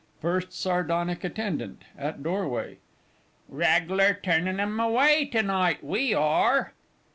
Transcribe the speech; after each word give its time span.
_FIRST 0.19 0.51
SARDONIC 0.51 1.23
ATTENDANT 1.23 1.83
(at 1.95 2.23
doorway). 2.23 2.79
Reg'lar 3.47 4.15
turnin' 4.15 4.59
em 4.59 4.79
away 4.79 5.25
to 5.25 5.43
night, 5.43 5.83
we 5.83 6.11
are! 6.11 6.73